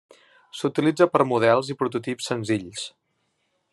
S'utilitza 0.61 1.07
per 1.15 1.21
models 1.31 1.69
i 1.73 1.77
prototips 1.83 2.31
senzills. 2.33 2.87